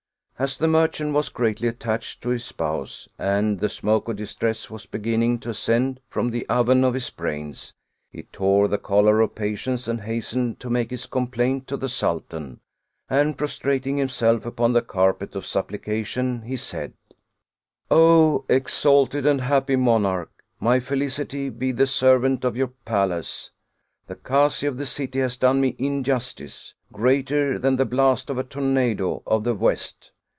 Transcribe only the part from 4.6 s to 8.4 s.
was beginning to ascend from the oven of his brains, he